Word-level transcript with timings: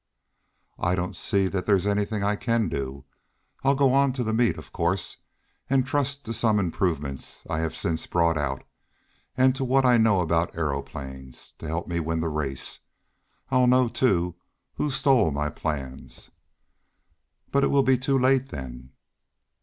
"I 0.79 0.95
don't 0.95 1.15
see 1.15 1.47
that 1.49 1.67
there 1.67 1.75
is 1.75 1.85
anything 1.85 2.23
I 2.23 2.35
can 2.35 2.67
do. 2.69 3.05
I'll 3.63 3.75
go 3.75 3.93
on 3.93 4.13
to 4.13 4.23
the 4.23 4.33
meet, 4.33 4.57
of 4.57 4.71
course, 4.73 5.17
and 5.69 5.85
trust 5.85 6.25
to 6.25 6.33
some 6.33 6.57
improvements 6.59 7.45
I 7.47 7.59
have 7.59 7.75
since 7.75 8.07
brought 8.07 8.35
out, 8.35 8.63
and 9.37 9.53
to 9.55 9.63
what 9.63 9.85
I 9.85 9.97
know 9.99 10.21
about 10.21 10.57
aeroplanes, 10.57 11.53
to 11.59 11.67
help 11.67 11.87
me 11.87 11.99
win 11.99 12.19
the 12.19 12.29
race. 12.29 12.79
I'll 13.51 13.67
know, 13.67 13.87
too, 13.89 14.37
who 14.73 14.89
stole 14.89 15.29
my 15.29 15.51
plans." 15.51 16.31
"But 17.51 17.63
it 17.63 17.67
will 17.67 17.83
be 17.83 17.99
too 17.99 18.17
late, 18.17 18.49
then." 18.49 18.93